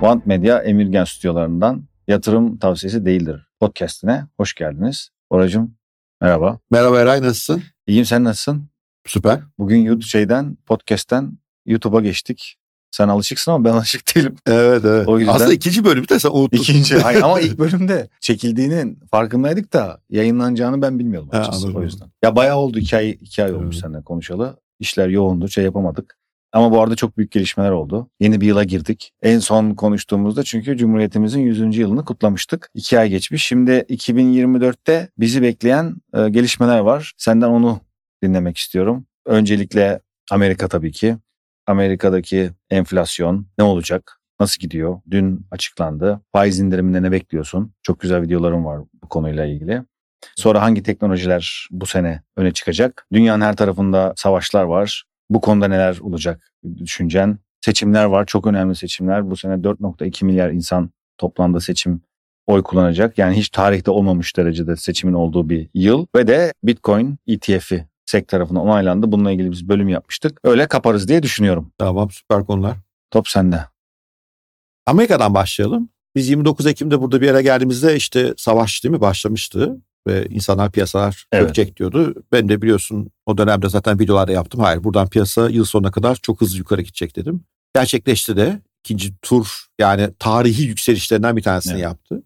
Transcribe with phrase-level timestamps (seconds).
[0.00, 5.08] Want Medya Emirgen stüdyolarından yatırım tavsiyesi değildir podcastine hoş geldiniz.
[5.30, 5.74] Oracım
[6.20, 6.58] merhaba.
[6.70, 7.62] Merhaba Eray nasılsın?
[7.86, 8.68] İyiyim sen nasılsın?
[9.06, 9.40] Süper.
[9.58, 12.56] Bugün YouTube şeyden podcast'ten YouTube'a geçtik.
[12.90, 14.34] Sen alışıksın ama ben alışık değilim.
[14.46, 15.08] Evet evet.
[15.08, 16.58] O yüzden- Aslında ikinci bölümde sen unuttun.
[16.58, 21.80] İkinci ay ama ilk bölümde çekildiğinin farkındaydık da yayınlanacağını ben bilmiyordum Ha, açıkçası anladım.
[21.80, 22.08] o yüzden.
[22.24, 23.82] Ya bayağı oldu iki ay, iki ay olmuş Evet.
[23.84, 24.56] seninle konuşalı.
[24.80, 26.20] İşler yoğundu şey yapamadık.
[26.52, 28.10] Ama bu arada çok büyük gelişmeler oldu.
[28.20, 29.12] Yeni bir yıla girdik.
[29.22, 31.76] En son konuştuğumuzda çünkü Cumhuriyetimizin 100.
[31.76, 32.70] yılını kutlamıştık.
[32.74, 33.44] İki ay geçmiş.
[33.44, 37.12] Şimdi 2024'te bizi bekleyen e, gelişmeler var.
[37.16, 37.80] Senden onu
[38.22, 39.06] dinlemek istiyorum.
[39.26, 41.16] Öncelikle Amerika tabii ki.
[41.66, 44.20] Amerika'daki enflasyon ne olacak?
[44.40, 45.00] Nasıl gidiyor?
[45.10, 46.20] Dün açıklandı.
[46.32, 47.72] Faiz indiriminde ne bekliyorsun?
[47.82, 49.82] Çok güzel videolarım var bu konuyla ilgili.
[50.36, 53.06] Sonra hangi teknolojiler bu sene öne çıkacak?
[53.12, 55.04] Dünyanın her tarafında savaşlar var.
[55.30, 57.38] Bu konuda neler olacak düşüncen?
[57.60, 58.26] Seçimler var.
[58.26, 59.30] Çok önemli seçimler.
[59.30, 62.02] Bu sene 4.2 milyar insan toplamda seçim
[62.46, 63.18] oy kullanacak.
[63.18, 66.06] Yani hiç tarihte olmamış derecede seçimin olduğu bir yıl.
[66.16, 69.12] Ve de Bitcoin ETF'i SEC tarafından onaylandı.
[69.12, 70.40] Bununla ilgili biz bölüm yapmıştık.
[70.44, 71.72] Öyle kaparız diye düşünüyorum.
[71.78, 72.76] Tamam süper konular.
[73.10, 73.64] Top sende.
[74.86, 75.88] Amerika'dan başlayalım.
[76.14, 79.76] Biz 29 Ekim'de burada bir yere geldiğimizde işte savaş değil mi başlamıştı.
[80.06, 81.42] Ve insanlar piyasalar Evet.
[81.48, 82.14] çökecek diyordu.
[82.32, 84.60] Ben de biliyorsun o dönemde zaten videolarda yaptım.
[84.60, 87.44] Hayır buradan piyasa yıl sonuna kadar çok hızlı yukarı gidecek dedim.
[87.74, 88.60] Gerçekleşti de.
[88.84, 91.82] ikinci tur yani tarihi yükselişlerinden bir tanesini Evet.
[91.82, 92.22] yaptı.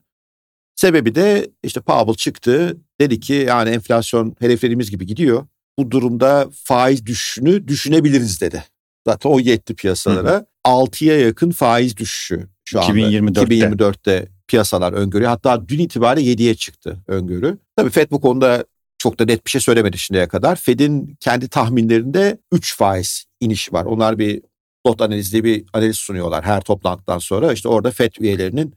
[0.76, 2.76] Sebebi de işte Powell çıktı.
[3.00, 5.46] Dedi ki yani enflasyon hedeflerimiz gibi gidiyor.
[5.78, 8.64] Bu durumda faiz düşüşünü düşünebiliriz dedi.
[9.06, 10.46] Zaten o yetti piyasalara.
[10.64, 12.92] 6'ya yakın faiz düşüşü şu anda.
[13.00, 13.40] 2024'te.
[13.58, 15.30] 2024'te piyasalar öngörüyor.
[15.30, 17.58] Hatta dün itibariyle 7'ye çıktı öngörü.
[17.76, 18.64] Tabii FED bu konuda
[18.98, 20.56] çok da net bir şey söylemedi şimdiye kadar.
[20.56, 23.84] Fed'in kendi tahminlerinde 3 faiz inişi var.
[23.84, 24.42] Onlar bir
[24.86, 27.52] not analizi diye bir analiz sunuyorlar her toplantıdan sonra.
[27.52, 28.74] İşte orada FED üyelerinin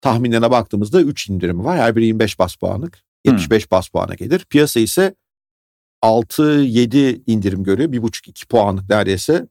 [0.00, 1.78] tahminlerine baktığımızda 3 indirimi var.
[1.78, 3.02] Her biri 25 bas puanlık.
[3.24, 4.46] 75 bas puana gelir.
[4.50, 5.14] Piyasa ise
[6.02, 7.92] 6-7 indirim görüyor.
[7.92, 9.46] 1,5-2 puanlık neredeyse.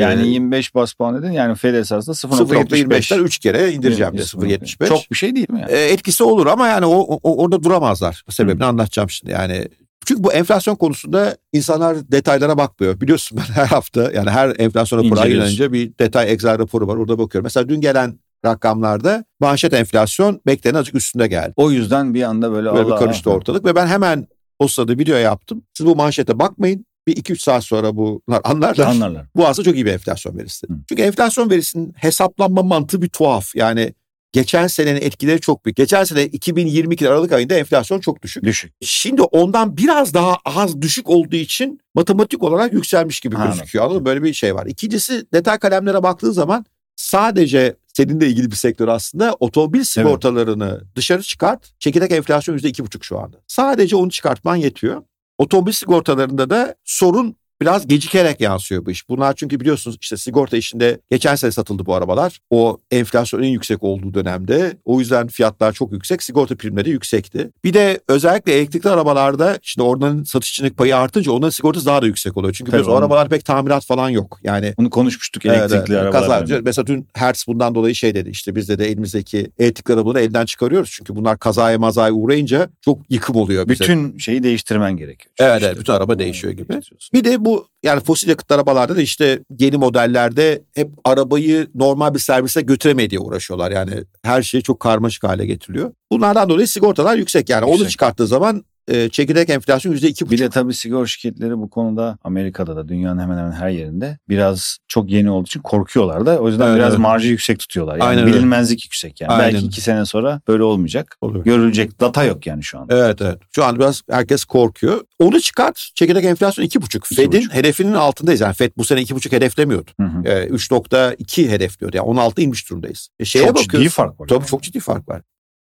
[0.00, 1.30] Yani Ee, 25 bas puan dedin.
[1.32, 2.84] Yani Fed esasında 0.75.
[2.88, 4.88] 0.25'ler 3 kere indireceğim diye 0.75.
[4.88, 5.72] Çok bir şey değil mi yani?
[5.72, 8.22] E, etkisi olur ama yani o, o- orada duramazlar.
[8.30, 9.32] Sebebini anlatacağım şimdi.
[9.32, 9.68] Yani
[10.06, 13.00] çünkü bu enflasyon konusunda insanlar detaylara bakmıyor.
[13.00, 15.30] Biliyorsun ben her hafta yani her enflasyon raporu İnceliyorsun.
[15.30, 16.96] yayınlanınca bir detay Excel raporu var.
[16.96, 17.44] Orada bakıyorum.
[17.44, 21.52] Mesela dün gelen rakamlarda manşet enflasyon beklenenin azıcık üstünde geldi.
[21.56, 24.26] O yüzden bir anda böyle, Böyle bir Allah karıştı ortalık ve ben hemen
[24.58, 25.62] o sırada video yaptım.
[25.74, 26.86] Siz bu manşete bakmayın.
[27.06, 28.86] Bir 2-3 saat sonra bunlar anlarlar.
[28.86, 29.26] Anlarlar.
[29.36, 30.66] Bu aslında çok iyi bir enflasyon verisi.
[30.68, 30.74] Hı.
[30.88, 33.54] Çünkü enflasyon verisinin hesaplanma mantığı bir tuhaf.
[33.54, 33.94] Yani
[34.32, 35.76] geçen senenin etkileri çok büyük.
[35.76, 38.44] Geçen sene 2022 Aralık ayında enflasyon çok düşük.
[38.44, 38.72] Düşük.
[38.80, 43.84] Şimdi ondan biraz daha az düşük olduğu için matematik olarak yükselmiş gibi Ha, gözüküyor.
[43.84, 44.06] Anladın mı?
[44.06, 44.66] Böyle bir şey var.
[44.66, 46.64] İkincisi detay kalemlere baktığın zaman
[46.96, 51.72] sadece seninle ilgili bir sektör aslında otomobil sigortalarını dışarı çıkart.
[51.78, 53.36] Çekirdek enflasyon %2,5 şu anda.
[53.46, 55.02] Sadece onu çıkartman yetiyor.
[55.38, 59.08] Otomobil sigortalarında da sorun biraz gecikerek yansıyor bu iş.
[59.08, 62.38] Bunlar çünkü biliyorsunuz işte sigorta işinde geçen sene satıldı bu arabalar.
[62.50, 64.76] O enflasyonun en yüksek olduğu dönemde.
[64.84, 66.22] O yüzden fiyatlar çok yüksek.
[66.22, 67.50] Sigorta primleri yüksekti.
[67.64, 72.06] Bir de özellikle elektrikli arabalarda şimdi oradan satış içindeki payı artınca onların sigortası daha da
[72.06, 72.54] yüksek oluyor.
[72.54, 74.38] Çünkü biliyorsun o arabalar pek tamirat falan yok.
[74.42, 76.02] Yani Bunu konuşmuştuk elektrikli evet.
[76.02, 76.40] arabalar.
[76.40, 80.44] Kaza, mesela dün Hertz bundan dolayı şey dedi işte biz de elimizdeki elektrikli arabaları elden
[80.44, 80.90] çıkarıyoruz.
[80.92, 83.84] Çünkü bunlar kazaya mazaya uğrayınca çok yıkım oluyor bize.
[83.84, 85.34] Bütün şeyi değiştirmen gerekiyor.
[85.38, 86.80] Evet, İşte evet, bütün araba değişiyor gibi.
[87.12, 87.51] Bir de bu
[87.82, 93.20] yani fosil yakıtlı arabalarda da işte yeni modellerde hep arabayı normal bir servise götüremeye diye
[93.20, 93.70] uğraşıyorlar.
[93.70, 93.92] Yani
[94.22, 95.92] her şey çok karmaşık hale getiriliyor.
[96.12, 97.64] Bunlardan dolayı sigortalar yüksek yani.
[97.64, 97.90] Onu Yüksek.
[97.90, 102.76] çıkarttığı zaman e, çekirdek enflasyon yüzde iki Bir de tabii sigorta şirketleri bu konuda Amerika'da
[102.76, 106.66] da dünyanın hemen hemen her yerinde biraz çok yeni olduğu için korkuyorlar da o yüzden
[106.66, 107.92] Evet, biraz marjı yüksek tutuyorlar.
[107.96, 108.36] Yani Aynen öyle.
[108.36, 109.32] bilinmezlik yüksek yani.
[109.32, 109.54] Aynen.
[109.54, 111.16] Belki iki sene sonra böyle olmayacak.
[111.20, 111.44] Oluyor.
[111.44, 112.96] Görülecek data yok yani şu anda.
[112.96, 113.38] Evet evet.
[113.54, 115.00] Şu an biraz herkes korkuyor.
[115.18, 115.90] Onu çıkart.
[115.94, 117.06] Çekirdek enflasyon iki buçuk.
[117.06, 117.54] İki Fed'in buçuk.
[117.54, 118.40] hedefinin altındayız.
[118.40, 119.90] Yani Fed bu sene iki buçuk hedeflemiyordu.
[120.00, 120.28] Hı hı.
[120.28, 121.96] E, 3.2 hedefliyordu.
[121.96, 123.08] Yani 16 inmiş durumdayız.
[123.18, 123.90] E, şeye çok ciddi bakıyorsun.
[123.90, 124.26] fark var.
[124.26, 125.22] Tabii çok ciddi fark var.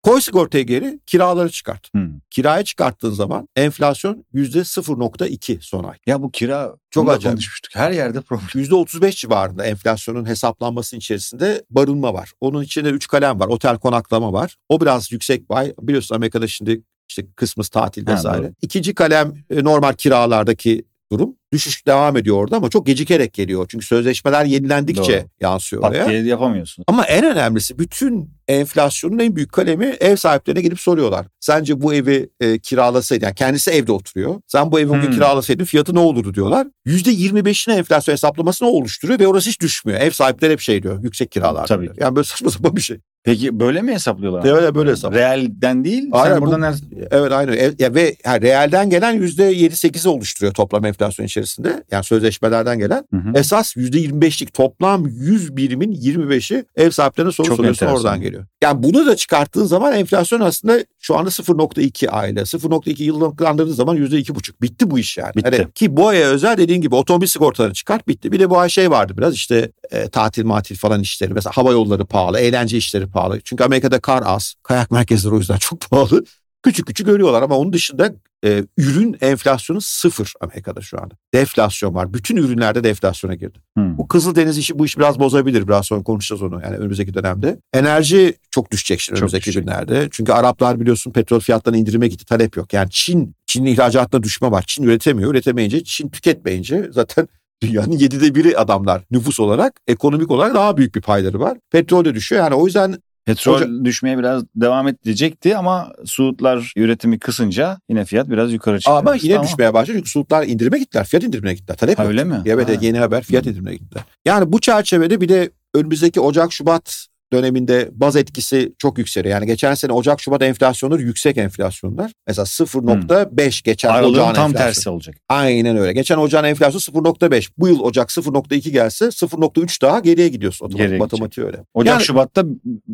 [0.02, 1.88] Koy sigortaya geri kiraları çıkart.
[1.96, 2.08] Hı.
[2.30, 5.96] Kiraya çıkarttığın zaman enflasyon yüzde 0.2 son ay.
[6.06, 7.24] Ya bu kira Çok acayip.
[7.36, 7.74] konuşmuştuk.
[7.74, 8.46] Her yerde problem.
[8.54, 12.32] Yüzde 35 civarında enflasyonun hesaplanmasının içerisinde barınma var.
[12.40, 13.46] Onun içinde 3 kalem var.
[13.48, 14.56] Otel konaklama var.
[14.68, 15.72] O biraz yüksek pay.
[15.80, 18.42] Biliyorsun Amerika'da şimdi işte kısmımız tatil Ha, vesaire.
[18.42, 18.52] doğru.
[18.62, 21.36] İkinci kalem e, normal kiralardaki durum.
[21.52, 23.66] Düşüş devam ediyor orada ama çok gecikerek geliyor.
[23.70, 25.28] Çünkü sözleşmeler yenilendikçe Doğru.
[25.40, 26.08] yansıyor oraya.
[26.08, 26.84] diye yapamıyorsun.
[26.88, 31.26] Ama en önemlisi bütün enflasyonun en büyük kalemi ev sahiplerine gidip soruyorlar.
[31.40, 34.40] Sence bu evi e, kiralasaydın yani kendisi evde oturuyor.
[34.46, 35.10] Sen bu evi bugün Hmm.
[35.14, 36.66] kiralasaydın fiyatı ne olurdu diyorlar.
[36.86, 40.00] %25'ine enflasyon hesaplamasını oluşturuyor ve orası hiç düşmüyor.
[40.00, 41.66] Ev sahipleri hep şey diyor yüksek kiralar.
[41.66, 41.94] Tabii diyor.
[42.00, 42.98] Yani böyle saçma sapan bir şey.
[43.24, 44.44] Peki böyle mi hesaplıyorlar?
[44.44, 45.14] Böyle böyle hesap.
[45.14, 46.08] Realden değil.
[46.12, 46.74] Aynen, sen bu- buradan her...
[47.10, 47.54] Evet aynı.
[47.56, 51.84] Ev- ya ve yani reelden gelen %7-8'i oluşturuyor toplam enflasyon içerisinde.
[51.90, 53.04] Yani sözleşmelerden gelen.
[53.14, 53.32] Hı hı.
[53.34, 58.06] Esas %25'lik toplam 100 birimin 25'i ev sahiplerine soru Çok soruyorsun enteresan.
[58.06, 58.46] oradan geliyor.
[58.62, 62.40] Yani bunu da çıkarttığın zaman enflasyon aslında şu anda 0.2 aile.
[62.40, 64.52] 0.2 yıllıklandırdığın zaman %2.5.
[64.62, 65.34] Bitti bu iş yani.
[65.36, 65.50] Bitti.
[65.56, 68.32] Hani ki bu aya özel dediğin gibi otomobil sigortalarını çıkart bitti.
[68.32, 71.34] Bir de bu ay şey vardı biraz işte e, tatil matil falan işleri.
[71.34, 73.40] Mesela hava yolları pahalı, eğlence işleri pahalı.
[73.44, 74.54] Çünkü Amerika'da kar az.
[74.62, 76.24] Kayak merkezleri o yüzden çok pahalı.
[76.62, 78.12] Küçük küçük görüyorlar ama onun dışında
[78.44, 81.14] e, ürün enflasyonu sıfır Amerika'da şu anda.
[81.34, 82.14] Deflasyon var.
[82.14, 83.58] Bütün ürünlerde deflasyona girdi.
[83.78, 83.98] Hı.
[83.98, 85.68] Bu Kızıldeniz işi bu işi biraz bozabilir.
[85.68, 87.58] Biraz sonra konuşacağız onu yani önümüzdeki dönemde.
[87.72, 89.62] Enerji çok düşecek şimdi Çok önümüzdeki düşecek.
[89.64, 90.08] günlerde.
[90.10, 92.24] Çünkü Araplar biliyorsun petrol fiyatlarını indirime gitti.
[92.24, 92.72] Talep yok.
[92.72, 94.64] Yani Çin, Çin'in ihracatına düşme var.
[94.66, 95.30] Çin üretemiyor.
[95.30, 97.28] Üretemeyince Çin tüketmeyince zaten
[97.62, 101.58] dünyanın yedide biri adamlar nüfus olarak, ekonomik olarak daha büyük bir payları var.
[101.70, 102.42] Petrol de düşüyor.
[102.42, 108.30] Yani o yüzden Petrol Hoca- düşmeye biraz devam edecekti ama Suudlar üretimi kısınca yine fiyat
[108.30, 108.92] biraz yukarı çıktı.
[108.92, 109.96] ama yine Ama- düşmeye başladı.
[109.96, 111.04] Çünkü Suudlar indirime gittiler.
[111.04, 111.76] Fiyat indirimine gittiler.
[111.76, 112.42] Talep Ha, öyle mi?
[112.46, 112.72] Evet Ha.
[112.80, 114.04] yeni haber fiyat indirimine gittiler.
[114.24, 119.34] Yani bu çerçevede bir de önümüzdeki Ocak-Şubat döneminde baz etkisi çok yükseliyor.
[119.34, 122.12] Yani geçen sene Ocak-Şubat enflasyonları yüksek enflasyonlar.
[122.26, 124.52] Mesela 0.5 geçen Aralığın Ocağın tam enflasyonu.
[124.74, 125.16] tersi olacak.
[125.28, 125.92] Aynen öyle.
[125.92, 127.48] Geçen Ocağın enflasyonu 0.5.
[127.58, 130.66] Bu yıl Ocak 0.2 gelse 0.3 daha geriye gidiyorsun.
[130.66, 131.56] Otomatik, Geriye matematiği öyle.
[131.74, 132.44] Ocak Yani Şubat'ta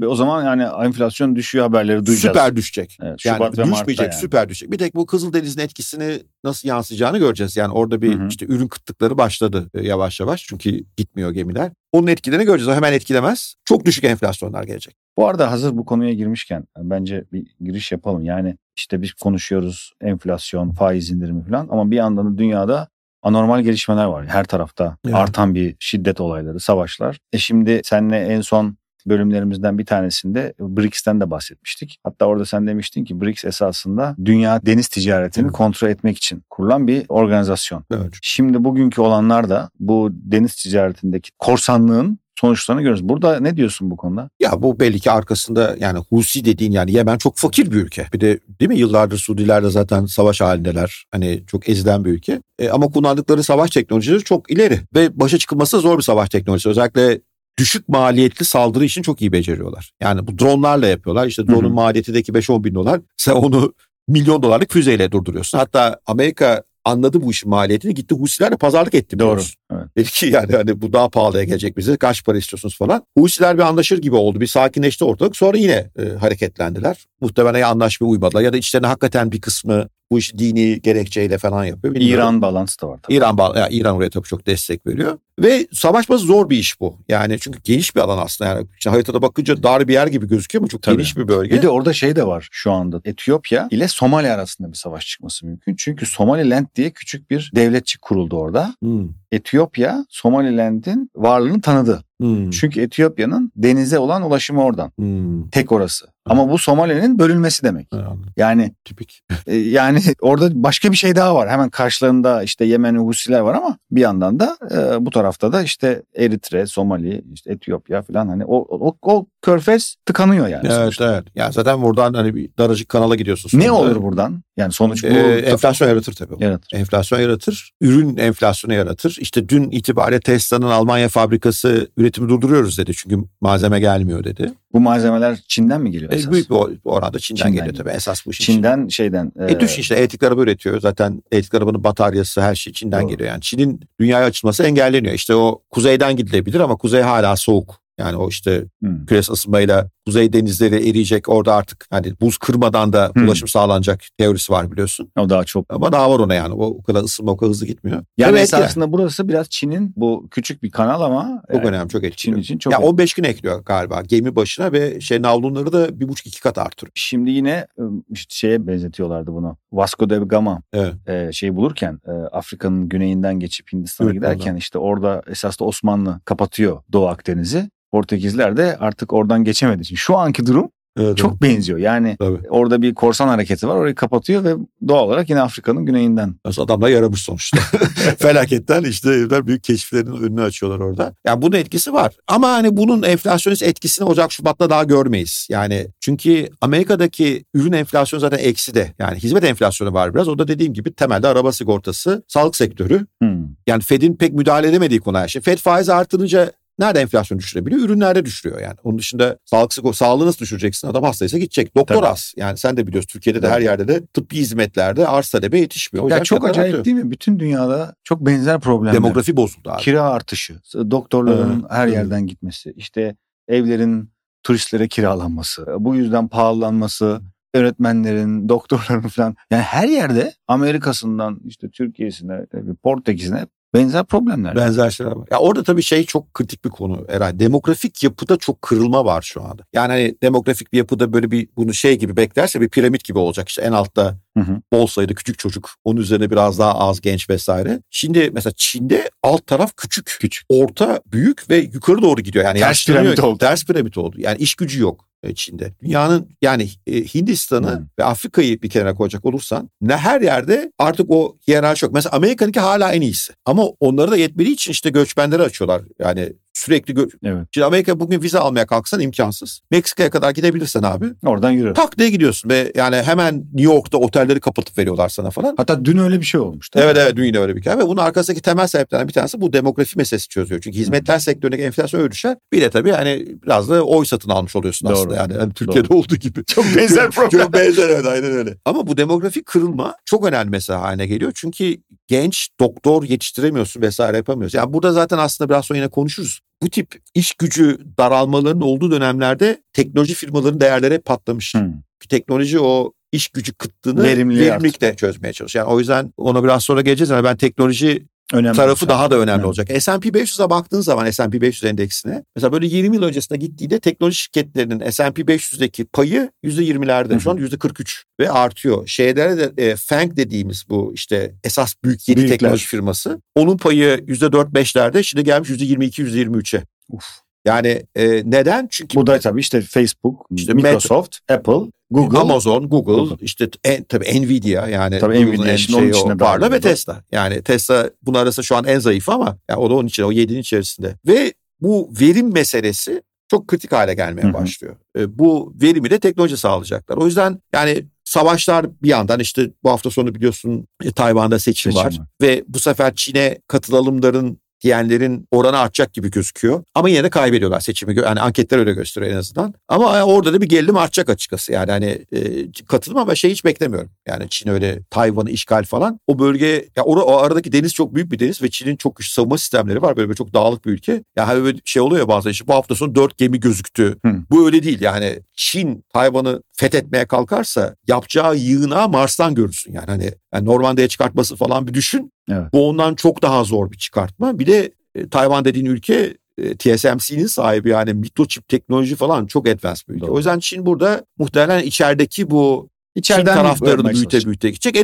[0.07, 2.21] o zaman yani enflasyon düşüyor haberleri duyacağız.
[2.37, 2.99] süper düşecek.
[3.03, 4.21] Evet, Yani Şubat ve Mart'ta düşmeyecek, yani.
[4.21, 4.73] süper düşecek.
[4.73, 7.57] Bir tek bu Kızıldeniz'in etkisini nasıl yansıyacağını göreceğiz.
[7.57, 8.29] Yani orada bir Hı hı.
[8.29, 10.45] işte ürün kıtlıkları başladı e, yavaş yavaş.
[10.49, 11.73] Çünkü gitmiyor gemiler.
[11.93, 12.69] Onun etkilerini göreceğiz.
[12.69, 13.55] O hemen etkilemez.
[13.65, 14.97] Çok düşük enflasyonlar gelecek.
[15.17, 18.25] Bu arada hazır bu konuya girmişken bence bir giriş yapalım.
[18.25, 22.89] Yani işte biz konuşuyoruz enflasyon, faiz indirimi falan ama bir yandan da dünyada
[23.23, 24.27] anormal gelişmeler var.
[24.27, 25.15] Her tarafta Evet.
[25.15, 27.19] artan bir şiddet olayları, savaşlar.
[27.33, 31.99] E şimdi seninle en son bölümlerimizden bir tanesinde BRICS'ten de bahsetmiştik.
[32.05, 35.53] Hatta orada sen demiştin ki BRICS esasında dünya deniz ticaretini Evet.
[35.53, 37.85] kontrol etmek için kurulan bir organizasyon.
[37.95, 38.15] Evet.
[38.23, 43.09] Şimdi bugünkü olanlar da bu deniz ticaretindeki korsanlığın sonuçlarını görüyoruz.
[43.09, 44.31] Burada ne diyorsun bu konuda?
[44.41, 48.07] Ya bu belli ki arkasında yani Husi dediğin yani Yemen çok fakir bir ülke.
[48.13, 51.05] Bir de değil mi yıllardır Suudiler de zaten savaş halindeler.
[51.11, 52.43] Hani çok ezilen bir ülke.
[52.59, 54.81] E, ama kullandıkları savaş teknolojileri çok ileri.
[54.95, 56.69] Ve başa çıkılması zor bir savaş teknolojisi.
[56.69, 57.21] Özellikle
[57.59, 59.91] düşük maliyetli saldırı için çok iyi beceriyorlar.
[60.01, 61.27] Yani bu dronlarla yapıyorlar.
[61.27, 61.75] İşte drone'un hı.
[61.75, 63.01] maliyetindeki 5-10 bin dolar.
[63.17, 63.75] Sen onu
[64.09, 65.59] milyon dolarlık füzeyle durduruyorsun.
[65.59, 69.19] Hatta Amerika anladı bu işin maliyetini gitti Husilerle pazarlık etti.
[69.19, 69.29] Doğru.
[69.29, 69.57] biliyorsun.
[69.73, 69.97] Evet.
[69.97, 71.97] Dedi ki yani hani bu daha pahalıya gelecek bize.
[71.97, 73.03] Kaç para istiyorsunuz falan.
[73.19, 74.41] Husiler bir anlaşır gibi oldu.
[74.41, 75.37] Bir sakinleşti ortalık.
[75.37, 77.05] Sonra yine e, hareketlendiler.
[77.21, 81.65] Muhtemelen ya anlaşmaya uymadılar ya da içlerine hakikaten bir kısmı bu işi dini gerekçeyle falan
[81.65, 81.95] yapıyor.
[81.95, 82.19] Bilmiyorum.
[82.25, 83.15] İran balansı da var tabii.
[83.15, 85.19] İran bağ- ya İran oraya tabii çok destek veriyor.
[85.39, 86.99] Ve savaşması zor bir iş bu.
[87.09, 88.51] Yani çünkü geniş bir alan aslında.
[88.51, 90.97] Yani işte haritada bakınca dar bir yer gibi gözüküyor ama çok Tabii.
[90.97, 91.57] geniş bir bölge.
[91.57, 93.01] Bir de orada şey de var şu anda.
[93.05, 95.75] Etiyopya ile Somali arasında bir savaş çıkması mümkün.
[95.79, 98.75] Çünkü Somaliland diye küçük bir devletçik kuruldu orada.
[98.83, 102.03] Hmm, Etiyopya Somaliland'in varlığını tanıdı.
[102.21, 104.93] Hmm, Çünkü Etiyopya'nın denize olan ulaşımı oradan.
[104.99, 105.49] hmm.
[105.49, 106.07] Tek orası.
[106.27, 107.89] Ama bu Somali'nin bölünmesi demek.
[108.37, 109.23] Yani Tipik.
[109.47, 111.49] e, yani orada başka bir şey daha var.
[111.49, 116.03] Hemen karşılarında işte Yemen Husiler var ama bir yandan da e, bu tarafta da işte
[116.17, 120.67] Eritre, Somali, işte Etiyopya falan hani o o, o körfez tıkanıyor yani.
[120.67, 121.15] Evet sonuçta.
[121.15, 121.25] evet.
[121.35, 123.59] Yani zaten buradan hani bir daracık kanala gidiyorsun.
[123.59, 124.43] Ne olur buradan?
[124.57, 125.09] Yani sonuç bu.
[125.09, 126.45] Ee, enflasyon yaratır tabii.
[126.45, 126.79] yaratır.
[126.79, 127.71] Enflasyon yaratır.
[127.81, 129.17] Ürün enflasyonu yaratır.
[129.21, 132.93] İşte dün itibariyle Tesla'nın Almanya fabrikası üretimi durduruyoruz dedi.
[132.97, 134.53] Çünkü malzeme gelmiyor dedi.
[134.73, 136.29] Bu malzemeler Çin'den mi geliyor esas?
[136.29, 137.91] E, büyük bir or- oranda Çin'den, Çin'den geliyor tabii.
[137.91, 138.45] Esas bu işin.
[138.45, 139.33] Çin'den şeyden.
[139.49, 140.81] E düşün işte elektrikli araba üretiyor.
[140.81, 143.11] Zaten elektrikli arabanın bataryası her şey Çin'den Doğru.
[143.11, 143.29] geliyor.
[143.29, 145.15] Yani Çin'in dünyaya açılması engelleniyor.
[145.15, 147.86] İşte o kuzeyden gidilebilir ama kuzey hala soğuk.
[147.99, 149.07] Yani o işte Hmm.
[149.07, 151.29] küresel ısınmayla kuzey denizleri eriyecek.
[151.29, 153.25] Orada artık hani buz kırmadan da Hmm.
[153.25, 155.11] ulaşım sağlanacak teorisi var biliyorsun.
[155.19, 155.67] O daha çok.
[155.75, 156.55] Ama daha var ona yani.
[156.55, 158.03] O, o kadar ısınma o kadar hızlı gitmiyor.
[158.19, 162.03] Yani Tabii esasında burası biraz Çin'in bu küçük bir kanal ama Çok e, önemli, çok
[162.03, 162.41] Çin etkili.
[162.41, 162.91] için çok ya önemli.
[162.91, 166.93] 15 gün ekliyor galiba gemi başına ve şey navlunları da bir buçuk iki kat artırıyor.
[166.95, 167.67] Şimdi yine
[168.11, 169.57] işte şeye benzetiyorlardı bunu.
[169.73, 170.95] Vasco da Gama Evet.
[171.09, 174.57] e, şey bulurken e, Afrika'nın güneyinden geçip Hindistan'a Evet, giderken oradan.
[174.57, 177.71] işte orada esas da Osmanlı kapatıyor Doğu Akdeniz'i.
[177.97, 179.97] Portekizler de artık oradan geçemediği için.
[179.97, 181.79] Şu anki durum Evet, Çok benziyor.
[181.79, 182.49] Yani Tabii.
[182.49, 183.77] orada bir korsan hareketi var.
[183.77, 184.55] Orayı kapatıyor ve
[184.89, 186.35] doğal olarak yine Afrika'nın güneyinden.
[186.45, 187.59] Adamlar yaramış sonuçta.
[188.19, 191.15] Felaketten işte evler büyük keşiflerin önünü açıyorlar orada.
[191.27, 192.15] Yani bunun etkisi var.
[192.29, 195.47] Ama hani bunun enflasyonist etkisini Ocak Şubat'ta daha görmeyiz.
[195.51, 198.95] Yani çünkü Amerika'daki ürün enflasyonu zaten eksi de.
[198.99, 200.29] Yani hizmet enflasyonu var biraz.
[200.29, 203.07] O da dediğim gibi temelde araba sigortası, sağlık sektörü.
[203.23, 203.47] Hmm.
[203.67, 205.43] Yani Fed'in pek müdahale edemediği konu şey.
[205.43, 207.81] Fed faiz artırınca Nerede enflasyon düşürebiliyor?
[207.81, 208.77] Ürünlerde düşürüyor yani.
[208.85, 210.89] Onun dışında sağlık sağlığı nasıl düşüreceksin?
[210.89, 211.77] Adam hastaysa gidecek.
[211.77, 212.07] Doktor Tabii.
[212.07, 212.33] az.
[212.37, 213.53] Yani sen de biliyorsun Türkiye'de de Tabii.
[213.55, 216.05] her yerde de tıbbi hizmetlerde arz talebe yetişmiyor.
[216.07, 216.85] O Ya çok acayip artıyor.
[216.85, 217.11] değil mi?
[217.11, 218.95] Bütün dünyada çok benzer problemler.
[218.95, 219.83] Demografi bozuldu abi.
[219.83, 221.97] Kira artışı, doktorların Evet, her evet.
[221.97, 223.17] yerden gitmesi, işte
[223.49, 224.11] evlerin
[224.43, 227.21] turistlere kiralanması, bu yüzden pahalanması,
[227.55, 229.37] öğretmenlerin, doktorların falan.
[229.51, 232.47] Yani her yerde Amerika'sından işte Türkiye'sine,
[232.83, 234.57] Portekiz'ine benzer problemler.
[234.57, 235.29] Benzer şeyler var.
[235.31, 237.39] Ya orada tabii şey çok kritik bir konu Eray.
[237.39, 239.63] Demografik yapıda çok kırılma var şu anda.
[239.73, 243.49] Yani hani demografik bir yapıda böyle bir bunu şey gibi beklerse bir piramit gibi olacak.
[243.49, 244.61] İşte en altta Hı hı.
[244.73, 245.71] bol sayıda küçük çocuk.
[245.85, 247.81] Onun üzerine biraz daha az genç vesaire.
[247.91, 250.17] Şimdi mesela Çin'de alt taraf küçük.
[250.21, 250.47] Küçük.
[250.49, 252.45] Orta büyük ve yukarı doğru gidiyor.
[252.45, 253.39] Yani Ters piramit oldu.
[253.39, 254.17] Ters piramit oldu.
[254.19, 255.73] Yani iş gücü yok Çin'de.
[255.83, 257.87] Dünyanın yani e, Hindistan'ı Hı.
[257.99, 261.95] ve Afrika'yı bir kenara koyacak olursan ne her yerde artık o hiyerarşi yok.
[261.95, 263.33] Mesela Amerika'nınki hala en iyisi.
[263.45, 265.83] Ama onları da yetmediği için işte göçmenleri açıyorlar.
[265.99, 267.47] Yani sürekli gö- Evet.
[267.55, 269.61] Şimdi Amerika bugün vize almaya kalksan imkansız.
[269.71, 271.75] Meksika'ya kadar gidebilirsen abi Oradan yürü.
[271.75, 275.55] tak diye gidiyorsun ve yani hemen New York'ta otelleri kapatıp veriyorlar sana falan.
[275.57, 276.75] Hatta dün öyle bir şey olmuş.
[276.75, 276.91] değil mi?
[276.91, 279.53] Evet evet dün yine öyle bir hikaye ve bunun arkasındaki temel sebeplerden bir tanesi bu
[279.53, 280.61] demografi meselesi çözüyor.
[280.61, 282.37] Çünkü hizmetler sektöründeki enflasyon öyle düşer.
[282.53, 284.97] Bir de tabii hani biraz da oy satın almış oluyorsun Doğru.
[284.99, 285.35] aslında yani.
[285.35, 286.45] Hani Türkiye'de olduğu gibi.
[286.47, 287.41] Çok benzer problem.
[287.41, 288.57] Çok benzer evet aynen öyle.
[288.65, 291.33] Ama bu demografik kırılma çok önemli mesela haline geliyor.
[291.35, 294.59] Çünkü genç doktor yetiştiremiyorsun vesaire yapamıyorsun.
[294.59, 296.41] Yani burada zaten aslında biraz sonra yine konuşuruz.
[296.63, 301.53] Bu tip iş gücü daralmalarının olduğu dönemlerde teknoloji firmalarının değerleri patlamış.
[301.53, 305.65] Çünkü teknoloji o iş gücü kıtlığını Verimliliği verimlilik de çözmeye çalışıyor.
[305.65, 307.11] Yani o yüzden ona biraz sonra geleceğiz.
[307.11, 308.89] Yani ben teknoloji Önemli tarafı şey.
[308.89, 309.45] daha da önemli Evet.
[309.47, 309.69] olacak.
[309.83, 314.91] S&P 500'e baktığın zaman S&P 500 endeksine mesela böyle 20 yıl öncesine gittiğinde teknoloji şirketlerinin
[314.91, 317.21] S&P 500'deki payı %20'lerde Hı hı.
[317.21, 318.87] şu an %43 ve artıyor.
[318.87, 322.39] Şeylere de e, FANG dediğimiz bu işte esas büyük yedi Büyükler.
[322.39, 326.63] teknoloji firması onun payı %4-5'lerde şimdi gelmiş %22-%23'e.
[326.91, 327.05] Uf.
[327.45, 328.69] Yani e, neden?
[328.71, 332.19] Çünkü Bu da tabii işte Facebook, İşte Microsoft, Apple, Google.
[332.19, 333.17] Amazon, Google, Google.
[333.21, 336.61] işte en, tabii Nvidia yani Tabii Nvidia en şimdi onun şeyi içine varla ve.
[336.61, 337.03] Tesla.
[337.13, 340.13] Yani Tesla bunun arasında şu an en zayıf ama yani o da onun için o
[340.13, 340.95] 7'nin içerisinde.
[341.07, 344.33] Ve bu verim meselesi çok kritik hale gelmeye Hı hı.
[344.35, 344.77] başlıyor.
[344.99, 346.97] E, bu verimi de teknoloji sağlayacaklar.
[346.97, 351.87] O yüzden yani savaşlar bir yandan işte bu hafta sonu biliyorsun e, Tayvan'da seçim, Seçim
[351.87, 351.99] var.
[351.99, 352.07] var.
[352.23, 356.63] Ve bu sefer Çin'e katılalımların diyenlerin oranı artacak gibi gözüküyor.
[356.75, 357.97] Ama yine de kaybediyorlar seçimi.
[357.97, 359.55] Yani anketler öyle gösteriyor en azından.
[359.69, 361.53] Ama orada da bir gerilim artacak açıkçası.
[361.53, 363.91] Yani hani e, katılım ama şey hiç beklemiyorum.
[364.07, 366.01] Yani Çin öyle Tayvan'ı işgal falan.
[366.07, 366.47] O bölge
[366.77, 369.83] ya or- o aradaki deniz çok büyük bir deniz ve Çin'in çok güçlü savunma sistemleri
[369.83, 369.97] var.
[369.97, 371.05] Böyle, böyle çok dağlık bir ülke.
[371.17, 373.97] Ya hani böyle şey oluyor ya bazen işte bu hafta sonu dört gemi gözüktü.
[374.07, 374.17] Hı.
[374.31, 374.81] Bu öyle değil.
[374.81, 379.73] Yani Çin Tayvan'ı fethetmeye kalkarsa yapacağı yığınağı Mars'tan görürsün.
[379.73, 382.13] Yani hani yani Normandiya'ya çıkartması falan bir düşün.
[382.31, 382.53] Evet.
[382.53, 384.39] Bu ondan çok daha zor bir çıkartma.
[384.39, 389.89] Bir de e, Tayvan dediğin ülke e, TSMC'nin sahibi yani mikroçip teknoloji falan çok advanced
[389.89, 390.07] bir ülke.
[390.07, 390.15] Doğru.
[390.15, 394.27] O yüzden Çin burada muhtemelen içerideki bu Çin İçeriden taraflarını bölmeye büyüte çalışacak.
[394.27, 394.77] büyüte gidecek.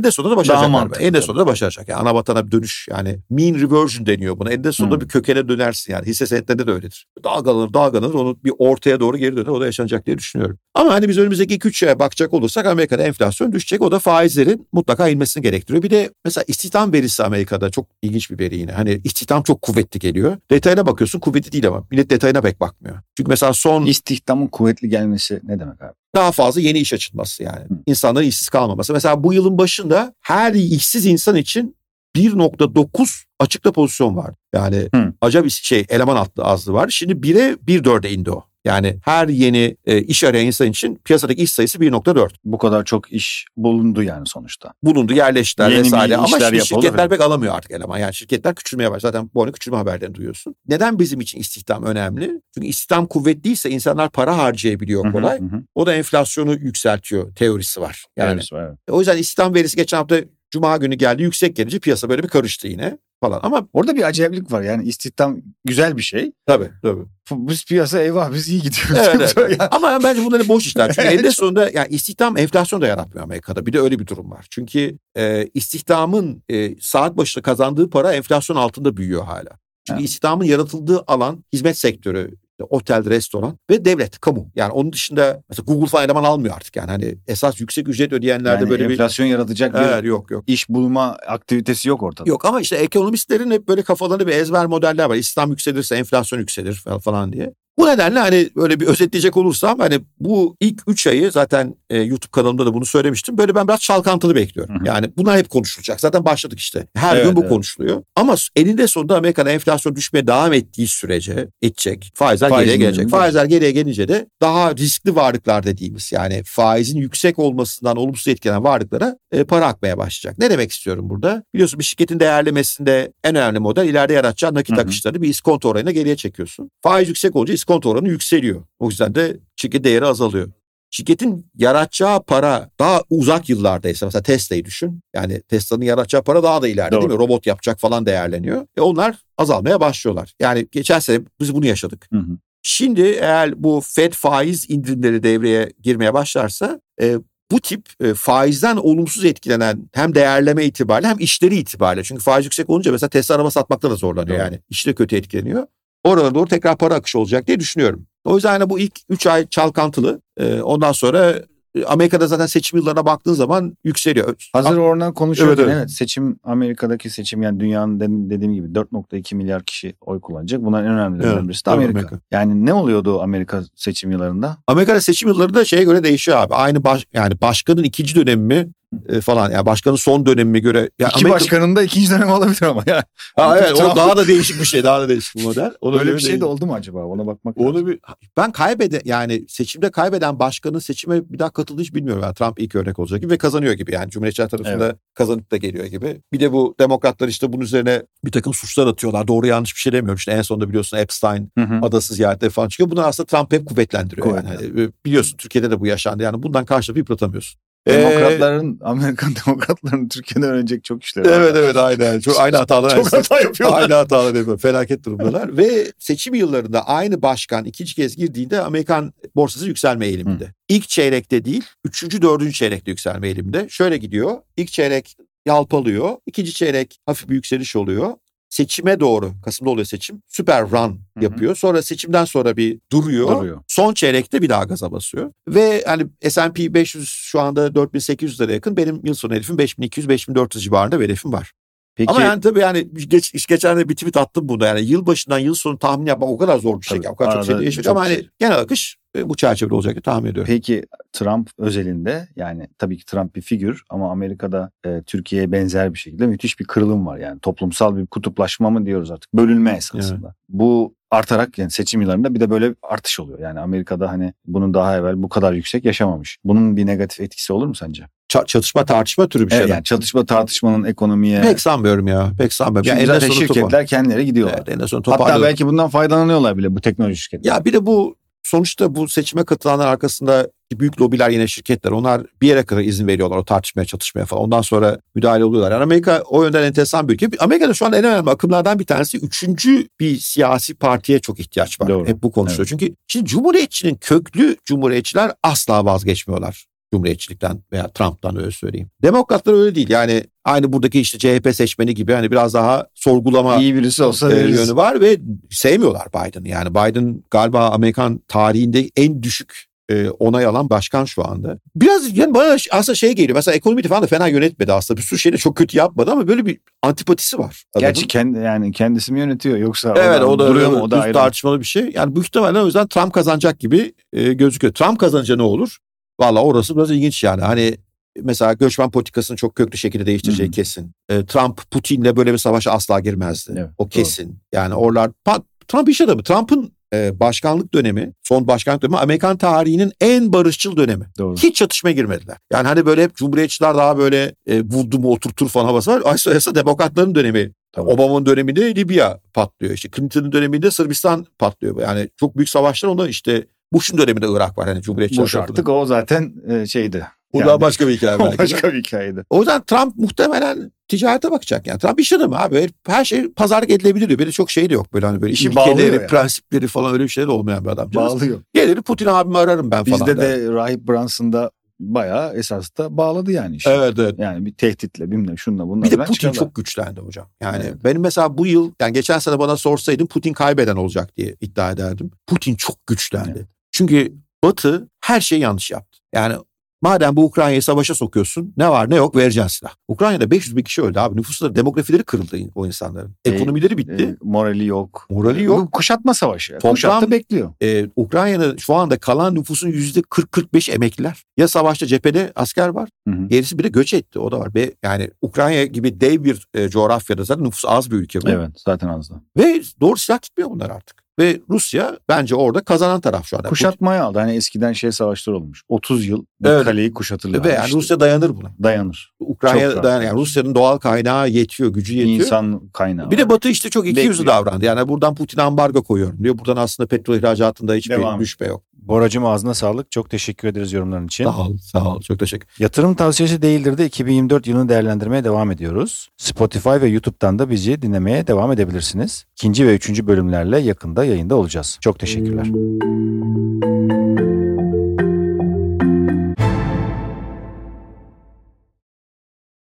[0.58, 1.00] Sonunda da.
[1.00, 1.88] Eninde sonunda da başaracak.
[1.88, 4.72] Yani ana vatana bir dönüş yani mean reversion deniyor buna.
[4.72, 5.02] Sonunda Hmm.
[5.02, 6.06] bir kökene dönersin yani.
[6.06, 7.06] Hisse senetlerinde de öyledir.
[7.24, 9.46] Dalgalanır dalgalanır onu bir ortaya doğru geri döner.
[9.46, 10.58] O da yaşanacak diye düşünüyorum.
[10.74, 13.82] Ama hani biz önümüzdeki 2-3 yıla bakacak olursak Amerika'da enflasyon düşecek.
[13.82, 15.82] O da faizlerin mutlaka inmesini gerektiriyor.
[15.82, 18.72] Bir de mesela istihdam verisi Amerika'da çok ilginç bir veri yine.
[18.72, 20.36] Hani istihdam çok kuvvetli geliyor.
[20.50, 22.96] Detayına bakıyorsun kuvvetli değil ama millet detayına pek bakmıyor.
[23.16, 26.01] Çünkü mesela son İstihdamın kuvvetli gelmesi ne demek abi?
[26.14, 27.66] Daha fazla yeni iş açılması yani.
[27.86, 28.92] İnsanların işsiz kalmaması.
[28.92, 31.76] Mesela bu yılın başında her işsiz insan için
[32.16, 34.36] 1.9 açıkta pozisyon vardı.
[34.54, 35.12] Yani Hı.
[35.20, 36.88] acayip şey eleman attı azlığı var.
[36.88, 38.44] Şimdi 1'e 1.4'e indi o.
[38.64, 42.30] Yani her yeni e, iş arayan insan için piyasadaki iş sayısı 1.4.
[42.44, 44.72] Bu kadar çok iş bulundu yani sonuçta.
[44.82, 46.16] Bulundu, yerleştiler Yeni vesaire.
[46.16, 47.98] Ama şimdi şirketler pek alamıyor artık eleman.
[47.98, 49.12] Yani şirketler küçülmeye başladı.
[49.12, 50.54] Zaten bu arada küçülme haberlerini duyuyorsun.
[50.68, 52.40] Neden bizim için istihdam önemli?
[52.54, 55.40] Çünkü istihdam kuvvetliyse insanlar para harcayabiliyor hı, kolay.
[55.40, 55.62] hı hı.
[55.74, 58.04] O da enflasyonu yükseltiyor teorisi var.
[58.16, 58.78] Yani Evet, evet.
[58.90, 60.16] o yüzden istihdam verisi geçen hafta
[60.52, 63.40] Cuma günü geldi yüksek gelince piyasa böyle bir karıştı yine falan.
[63.42, 66.32] Ama Orada bir acayiplik var yani istihdam güzel bir şey.
[66.46, 67.02] tabii tabii.
[67.30, 69.08] Biz piyasa eyvah biz iyi gidiyoruz.
[69.14, 69.56] Evet, evet.
[69.60, 70.92] Yani Ama bence bunların boş işler.
[70.94, 73.66] Çünkü eninde sonunda yani istihdam enflasyon da yaratmıyor Amerika'da.
[73.66, 74.46] Bir de öyle bir durum var.
[74.50, 79.50] Çünkü e, istihdamın e, saat başına kazandığı para enflasyon altında büyüyor hala.
[79.86, 80.08] Çünkü Evet.
[80.08, 82.34] istihdamın yaratıldığı alan hizmet sektörü.
[82.68, 84.50] Otel, restoran ve devlet, kamu.
[84.56, 86.90] Yani onun dışında mesela Google falan eleman almıyor artık yani.
[86.90, 89.78] Hani esas yüksek ücret ödeyenlerde Yani böyle enflasyon yaratacak bir...
[89.78, 90.44] bir Evet, yok yok.
[90.46, 92.30] iş bulma aktivitesi yok ortada.
[92.30, 95.16] Yok ama işte ekonomistlerin hep böyle kafalarında bir ezber modeller var.
[95.16, 97.52] İslam yükselirse enflasyon yükselir falan diye.
[97.78, 102.30] Bu nedenle hani böyle bir özetleyecek olursam hani bu ilk 3 ayı zaten e, YouTube
[102.30, 103.38] kanalımda da bunu söylemiştim.
[103.38, 104.74] Böyle ben biraz çalkantılı bekliyorum.
[104.74, 104.86] Hı hı.
[104.86, 106.00] Yani bunlar hep konuşulacak.
[106.00, 106.86] Zaten başladık işte.
[106.96, 107.48] Her Evet, gün bu evet.
[107.50, 108.02] konuşuluyor.
[108.16, 112.10] Ama eninde sonunda Amerika'da enflasyon düşmeye devam ettiği sürece edecek.
[112.14, 113.04] Faizler Faiz geriye gelecek.
[113.04, 118.64] indirimi Faizler geriye gelince de daha riskli varlıklar dediğimiz yani faizin yüksek olmasından olumsuz etkilenen
[118.64, 120.38] varlıklara e, para akmaya başlayacak.
[120.38, 121.42] Ne demek istiyorum burada?
[121.54, 124.84] Biliyorsun bir şirketin değerlemesinde en önemli model ileride yaratacağı nakit Hı hı.
[124.84, 126.70] akışları bir iskonto oranına geriye çekiyorsun.
[126.82, 128.62] Faiz yüksek olunca iskonto oranı yükseliyor.
[128.78, 130.48] O yüzden de şirket değeri azalıyor.
[130.90, 135.00] Şirketin yaratacağı para daha uzak yıllardaysa mesela Tesla'yı düşün.
[135.14, 137.00] Yani Tesla'nın yaratacağı para daha da ileride Doğru.
[137.00, 137.18] değil mi?
[137.18, 138.66] Robot yapacak falan değerleniyor.
[138.76, 140.32] E onlar azalmaya başlıyorlar.
[140.40, 142.06] Yani geçen sene biz bunu yaşadık.
[142.12, 142.38] Hı hı.
[142.62, 147.16] Şimdi eğer bu Fed faiz indirimleri devreye girmeye başlarsa e,
[147.50, 152.04] bu tip e, faizden olumsuz etkilenen hem değerleme itibariyle hem işleri itibariyle.
[152.04, 154.44] Çünkü faiz yüksek olunca mesela Tesla araba satmakta da zorlanıyor Doğru.
[154.44, 154.60] yani.
[154.70, 155.66] İşleri kötü etkileniyor.
[156.04, 158.06] Oralara doğru tekrar para akışı olacak diye düşünüyorum.
[158.24, 160.20] O yüzden hani bu ilk 3 ay çalkantılı.
[160.36, 161.34] E, ondan sonra
[161.74, 164.48] e, Amerika'da zaten seçim yıllarına baktığın zaman yükseliyor.
[164.52, 165.90] Hazır oradan konuşuyorken Evet, evet, evet.
[165.90, 170.64] seçim Amerika'daki seçim yani dünyanın dediğim gibi 4.2 milyar kişi oy kullanacak.
[170.64, 171.98] Bunların en önemlilerinden Evet, birisi de Amerika.
[171.98, 172.18] Amerika.
[172.30, 174.56] Yani ne oluyordu Amerika seçim yıllarında?
[174.66, 176.54] Amerika'da seçim yılları da şeye göre değişiyor abi.
[176.54, 178.68] Aynı baş, yani başkanın ikinci dönemi mi
[179.08, 180.90] e, falan yani başkanın son dönemi göre.
[180.98, 183.04] Yani İki başkanın da ikinci dönem olabilir ama ya.
[183.36, 184.84] Ha, evet, o daha da değişik bir şey.
[184.84, 185.72] Daha da değişik bir model.
[185.80, 186.40] Ona Öyle bir şey değil.
[186.40, 187.04] de oldu mu acaba?
[187.04, 187.72] Ona bakmak lazım.
[187.72, 187.98] Onu bir,
[188.36, 192.22] ben kaybede yani seçimde kaybeden başkanın seçime bir daha katıldığı hiç bilmiyorum.
[192.22, 193.94] Yani Trump ilk örnek olacak gibi ve kazanıyor gibi.
[193.94, 196.22] Yani Cumhuriyetçiler tarafında kazanıp da geliyor gibi.
[196.32, 199.28] Bir de bu demokratlar işte bunun üzerine bir takım suçlar atıyorlar.
[199.28, 200.16] Doğru yanlış bir şey demiyorum.
[200.16, 201.78] İşte en sonunda biliyorsun Epstein Hı hı.
[201.82, 202.90] adası ziyaretleri falan çıkıyor.
[202.90, 204.26] Bunlar aslında Trump hep kuvvetlendiriyor.
[204.26, 204.40] Yani.
[204.40, 204.78] Kuvvetlendiriyor.
[204.78, 206.22] Hani, biliyorsun Türkiye'de de bu yaşandı.
[206.22, 207.60] Yani bundan karşılığı yıpratamıyorsun.
[207.86, 211.32] Demokratların, Amerikan demokratların Türkiye'den öğrenecek çok işleri var.
[211.32, 212.20] Evet evet aynen.
[212.20, 212.96] Çok aynı hatalar.
[212.96, 213.82] Çok hata yapıyorlar.
[213.82, 214.58] Aynı hatalar yapıyor.
[214.58, 215.56] Felaket durumdalar.
[215.56, 220.54] Ve seçim yıllarında aynı başkan ikinci kez girdiğinde Amerikan borsası yükselme eğiliminde.
[220.68, 223.66] İlk çeyrekte değil, üçüncü, dördüncü çeyrekte yükselme eğiliminde.
[223.68, 224.38] Şöyle gidiyor.
[224.56, 226.16] İlk çeyrek yalpalıyor.
[226.26, 228.12] ikinci çeyrek hafif bir yükseliş oluyor.
[228.52, 231.24] Seçime doğru, Kasım'da oluyor seçim, süper run hı.
[231.24, 231.56] yapıyor.
[231.56, 233.28] Sonra seçimden sonra bir duruyor.
[233.28, 233.62] Duruyor.
[233.68, 235.32] Son çeyrekte bir daha gaza basıyor.
[235.48, 238.76] Ve hani S&P 500 şu anda 4800 lira yakın.
[238.76, 241.52] Benim yıl sonu hedefim 5200-5400 civarında bir hedefim var.
[241.96, 244.66] Peki Ama yani tabii yani geç, geçen de bir tweet attım bunda.
[244.66, 246.98] Yani yıl başından yıl sonu tahmin yapmak o kadar zor bir şey.
[246.98, 247.08] Tabii.
[247.08, 247.86] O kadar çok şey değişiyor.
[247.86, 248.28] Ama hani şey.
[248.38, 250.52] genel akış bu çerçevede olacak diye tahmin ediyorum.
[250.54, 255.98] Peki Trump özelinde yani tabii ki Trump bir figür ama Amerika'da e, Türkiye'ye benzer bir
[255.98, 257.18] şekilde müthiş bir kırılım var.
[257.18, 260.34] Yani toplumsal bir kutuplaşma mı diyoruz artık bölünme esasında.
[260.48, 263.38] Bu artarak yani seçim yıllarında bir de böyle artış oluyor.
[263.38, 266.38] Yani Amerika'da hani bunun daha evvel bu kadar yüksek yaşamamış.
[266.44, 268.04] Bunun bir negatif etkisi olur mu sence?
[268.32, 269.58] Ça- çatışma tartışma türü bir şey.
[269.58, 272.32] Evet, yani çatışma tartışmanın ekonomiye Pek sanmıyorum ya.
[272.38, 272.84] Pek sanmıyorum.
[272.90, 274.54] Çünkü Yani zaten sonunda topa- şirketler kendileri gidiyorlar.
[274.56, 277.54] Evet, eninde sonunda Hatta belki bundan faydalanıyorlar bile bu teknoloji şirketleri.
[277.54, 278.16] Ya bir de bu
[278.52, 281.90] sonuçta bu seçime katılanlar arkasında büyük lobiler yine şirketler.
[281.90, 284.42] Onlar bir yere kadar izin veriyorlar o tartışmaya, çatışmaya falan.
[284.42, 285.72] Ondan sonra müdahale oluyorlar.
[285.72, 287.28] Yani Amerika o yönden enteresan bir ülke.
[287.38, 291.88] Amerika'da şu an en önemli akımlardan bir tanesi üçüncü bir siyasi partiye çok ihtiyaç var.
[291.88, 292.06] Doğru.
[292.06, 292.66] Hep bu konuşuluyor.
[292.66, 296.66] Çünkü şimdi Cumhuriyetçinin köklü Cumhuriyetçiler asla vazgeçmiyorlar.
[296.92, 298.90] Cumhuriyetçilikten veya Trump'tan öyle söyleyeyim.
[299.02, 299.90] Demokratlar öyle değil.
[299.90, 304.38] Yani aynı buradaki işte CHP seçmeni gibi hani biraz daha sorgulama İyi birisi olsa e,
[304.40, 305.18] yönü var ve
[305.50, 306.48] sevmiyorlar Biden'ı.
[306.48, 311.58] Yani Biden galiba Amerikan tarihinde en düşük e, onay alan başkan şu anda.
[311.76, 313.36] Biraz yani bana aslında şey geliyor.
[313.36, 314.98] Mesela ekonomi falan da fena yönetmedi aslında.
[314.98, 317.64] Bir sürü şeyi de çok kötü yapmadı ama böyle bir antipatisi var.
[317.74, 317.88] adamın.
[317.88, 321.12] Gerçi kendi yani kendisi mi yönetiyor yoksa Evet o da, duruyor mu o da ayrı.
[321.12, 321.90] tartışmalı bir şey.
[321.94, 324.74] Yani büyük ihtimalle o yüzden Trump kazanacak gibi e, gözüküyor.
[324.74, 325.78] Trump kazanınca ne olur?
[326.22, 327.42] Valla orası biraz ilginç yani.
[327.42, 327.76] Hani
[328.22, 330.54] mesela göçmen politikasını çok köklü şekilde değiştireceği Hı hı.
[330.54, 330.92] kesin.
[331.08, 333.52] E, Trump Putin'le böyle bir savaşa asla girmezdi.
[333.56, 333.88] Evet, o doğru.
[333.88, 334.38] kesin.
[334.52, 336.22] Yani oralar Pa- Trump iş adamı.
[336.22, 341.04] Trump'ın e, başkanlık dönemi, son başkanlık dönemi Amerikan tarihinin en barışçıl dönemi.
[341.18, 341.36] Doğru.
[341.36, 342.36] Hiç çatışmaya girmediler.
[342.52, 346.32] Yani hani böyle hep cumhuriyetçiler daha böyle e, vurdu mu oturtur falan havası var.
[346.34, 347.52] Yasa demokratların dönemi.
[347.72, 347.90] Tabii.
[347.90, 349.74] Obama'nın döneminde Libya patlıyor.
[349.74, 351.80] İşte Clinton'ın döneminde Sırbistan patlıyor.
[351.80, 354.66] Yani çok büyük savaşlar onda işte Bush'un döneminde Irak var.
[354.68, 355.52] Yani cumhuriyetçiler Boş tarafından.
[355.52, 357.06] artık o zaten e, şeydi.
[357.32, 358.32] Bu Yani- daha başka bir hikaye O belki.
[358.34, 358.42] de.
[358.42, 359.24] başka bir hikayeydi.
[359.30, 361.78] O yüzden Trump muhtemelen ticarete bakacak yani.
[361.78, 362.68] Trump iş adamı abi.
[362.86, 364.18] Her şey pazarlık edilebilir diyor.
[364.18, 364.92] Böyle çok şey de yok.
[364.94, 366.06] Böyle hani böyle İşi ilkeleri, yani.
[366.06, 367.90] prensipleri falan öyle bir şeyler olmayan bir adam.
[367.94, 368.42] Bağlıyor.
[368.54, 370.00] Gelir Putin abimi ararım ben falan.
[370.08, 370.38] Bizde der.
[370.40, 373.68] de Rahip Branson'da bayağı esas da bağladı yani işi.
[373.70, 374.14] Evet evet.
[374.18, 376.38] Yani bir tehditle bilmem şunla bununla Bir de Putin çıkardılar.
[376.44, 377.26] çok güçlendi hocam.
[377.40, 377.84] Yani Evet.
[377.84, 382.10] benim mesela bu yıl yani geçen sene bana sorsaydın Putin kaybeden olacak diye iddia ederdim.
[382.26, 383.32] Putin çok güçlendi.
[383.36, 383.46] Evet.
[383.72, 384.12] Çünkü
[384.44, 385.98] Batı her şeyi yanlış yaptı.
[386.14, 386.34] Yani
[386.82, 389.74] madem bu Ukrayna'yı savaşa sokuyorsun ne var ne yok vereceksin silah.
[389.88, 391.16] Ukrayna'da 500 bin kişi öldü abi.
[391.16, 393.14] Nüfusları, demografileri kırıldı o insanların.
[393.24, 394.04] E, Ekonomileri bitti.
[394.04, 395.06] E, morali yok.
[395.10, 395.60] Morali yok.
[395.60, 396.52] Bu kuşatma savaşı.
[396.54, 397.52] Toplam- Kuşattı bekliyor.
[397.62, 401.22] Ee, Ukrayna'da şu anda kalan nüfusun yüzde 40-45 emekliler.
[401.36, 402.88] Ya savaşta cephede asker var.
[403.08, 403.28] Hı hı.
[403.28, 404.18] Gerisi bir de göç etti.
[404.18, 404.54] O da var.
[404.54, 408.28] Ve yani Ukrayna gibi dev bir e, coğrafyada zaten nüfusu az bir ülke bu.
[408.30, 409.14] Evet zaten az da.
[409.38, 411.01] Ve doğru silah tutmuyor bunlar artık.
[411.22, 413.48] Ve Rusya bence orada kazanan taraf şu anda.
[413.48, 414.18] Kuşatmaya aldı.
[414.18, 415.62] Hani eskiden şey savaşlar olmuş.
[415.68, 416.64] 30 yıl bir Evet.
[416.64, 417.44] kaleyi kuşatırlar.
[417.44, 418.48] Ve yani İşte Rusya dayanır buna.
[418.62, 419.12] dayanır.
[419.20, 420.04] Ukrayna dayanır.
[420.04, 422.16] Yani Rusya'nın doğal kaynağı yetiyor, gücü yetiyor.
[422.20, 423.10] İnsan kaynağı.
[423.10, 423.24] Bir var.
[423.24, 424.26] de Batı işte çok iki yüzlü Bekliyor.
[424.36, 424.64] davrandı.
[424.64, 426.38] Yani buradan Putin'e ambargo koyuyorum diyor.
[426.38, 428.20] Buradan aslında petrol ihracatında hiçbir Devam.
[428.20, 428.62] düşme yok.
[428.88, 429.90] Boracım ağzına sağlık.
[429.90, 431.24] Çok teşekkür ederiz yorumların için.
[431.24, 432.00] Sağ ol, sağ ol.
[432.00, 436.08] Çok teşekkür Yatırım tavsiyesi değildir de 2024 yılını değerlendirmeye devam ediyoruz.
[436.16, 439.24] Spotify ve YouTube'dan da bizi dinlemeye devam edebilirsiniz.
[439.32, 441.78] İkinci ve üçüncü bölümlerle yakında yayında olacağız.
[441.80, 442.46] Çok teşekkürler.